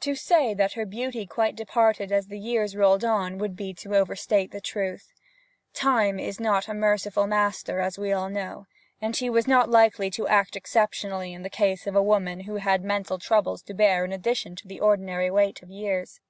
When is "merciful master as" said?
6.74-7.98